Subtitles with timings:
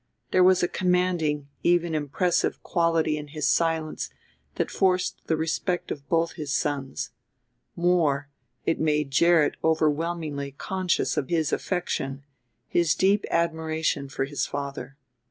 [0.31, 4.09] There was a commanding, even impressive, quality in his silence
[4.55, 7.11] that forced the respect of both his sons.
[7.75, 8.27] More
[8.65, 12.23] it made Gerrit overwhelmingly conscious of his affection,
[12.67, 14.97] his deep admiration, for his father.